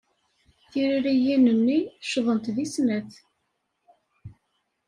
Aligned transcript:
Tiririyin-nni 0.69 1.79
ccḍent 2.05 2.51
deg 2.55 2.67
snat. 2.75 3.11